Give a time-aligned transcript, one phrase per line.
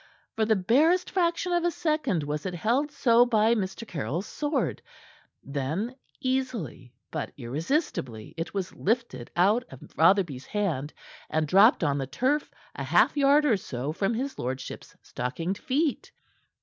[0.35, 3.87] For the barest fraction of a second was it held so by Mr.
[3.87, 4.81] Caryll's sword;
[5.43, 10.91] then, easily but irresistibly, it was lifted out of Rotherby's hand,
[11.29, 16.11] and dropped on the turf a half yard or so from his lordship's stockinged feet.